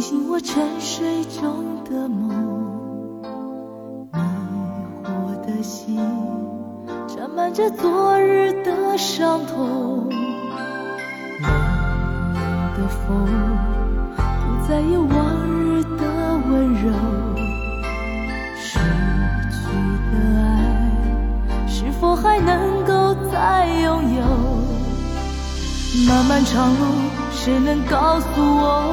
[0.00, 2.28] 醒我沉睡中的梦，
[4.12, 4.18] 迷
[5.02, 5.98] 惑的心
[7.08, 10.08] 沾满着昨日的伤痛。
[11.40, 11.50] 冷
[12.34, 12.40] 冷
[12.76, 13.26] 的风，
[14.16, 16.92] 不再有往日的温柔。
[18.56, 18.78] 失
[19.50, 19.66] 去
[20.12, 20.46] 的爱，
[21.66, 24.22] 是否还能够再拥有？
[26.06, 26.84] 漫漫长路，
[27.32, 28.84] 谁能告诉我，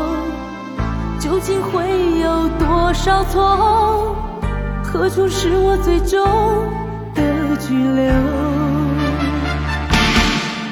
[1.20, 4.16] 究竟会有多少错？
[4.84, 6.22] 何处是我最终
[7.14, 7.22] 的
[7.58, 8.14] 居留？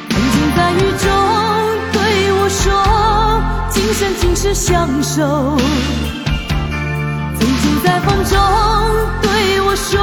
[0.09, 1.09] 曾经在雨中
[1.91, 1.97] 对
[2.33, 2.71] 我说，
[3.69, 5.57] 今生今世相守。
[7.39, 8.39] 曾经在风中
[9.21, 9.99] 对我说，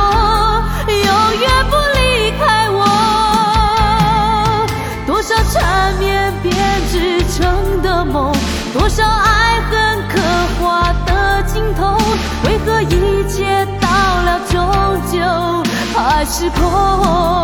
[0.88, 1.06] 永
[1.40, 2.00] 远不离
[2.38, 2.78] 开我。
[5.06, 6.52] 多少缠绵编
[6.90, 6.94] 织
[7.34, 8.32] 成的梦，
[8.72, 9.29] 多少爱
[16.24, 17.39] 是空？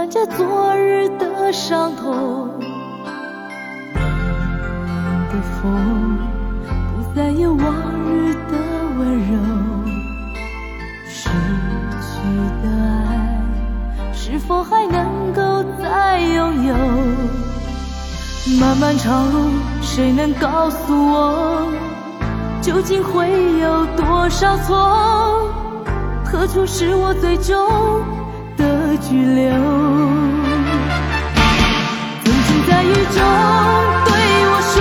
[0.00, 2.48] 沾满着昨日的伤痛。
[3.92, 4.02] 冷
[4.96, 6.18] 冷的风，
[6.96, 7.74] 不再有往
[8.08, 8.56] 日的
[8.98, 9.38] 温柔。
[11.06, 11.28] 失
[12.00, 12.16] 去
[12.62, 13.42] 的爱，
[14.14, 16.74] 是否还能够再拥有？
[18.58, 19.50] 漫漫长路，
[19.82, 21.70] 谁能告诉我，
[22.62, 23.28] 究竟会
[23.58, 25.52] 有多少错？
[26.24, 27.54] 何处是我最终
[29.00, 29.50] 拘留？
[32.22, 33.16] 曾经在雨中
[34.04, 34.12] 对
[34.46, 34.76] 我说，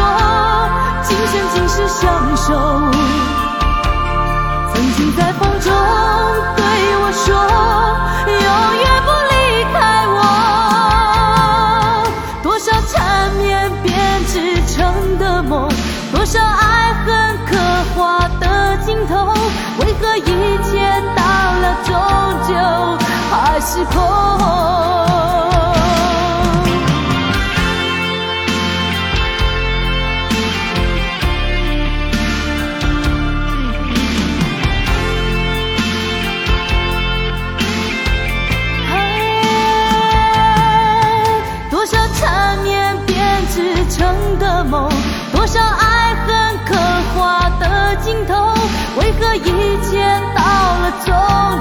[1.03, 1.97] 今生今世相
[2.35, 2.47] 守。
[4.73, 5.71] 曾经在风中
[6.55, 6.61] 对
[7.01, 7.27] 我说，
[8.27, 8.35] 永
[8.77, 9.33] 远不离
[9.73, 9.75] 开
[10.15, 10.17] 我。
[12.43, 13.47] 多少缠绵
[13.81, 13.87] 编
[14.27, 14.33] 织
[14.67, 14.77] 成
[15.17, 15.69] 的梦，
[16.11, 17.07] 多少爱恨
[17.49, 17.57] 刻
[17.95, 18.45] 画的
[18.85, 19.33] 镜头，
[19.79, 20.71] 为何一切
[21.15, 21.21] 到
[21.61, 21.89] 了终
[45.51, 46.75] 少爱恨刻
[47.15, 48.53] 画的镜头，
[48.97, 49.97] 为何一切
[50.35, 51.09] 到了终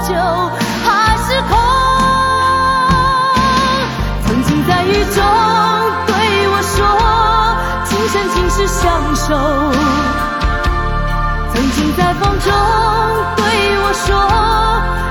[0.07, 0.13] 究
[0.85, 1.57] 还是空？
[4.27, 5.17] 曾经在雨中
[6.05, 6.13] 对
[6.49, 6.77] 我说，
[7.85, 8.85] 今生今世相
[9.15, 9.25] 守。
[11.51, 12.47] 曾经在风中
[13.37, 13.41] 对
[13.79, 14.07] 我说，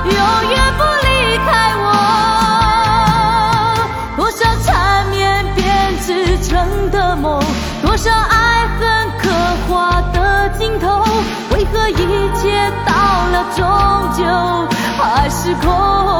[0.05, 0.17] 永
[0.51, 0.81] 远不
[13.55, 13.65] 终
[14.17, 14.23] 究
[15.01, 16.18] 还是空？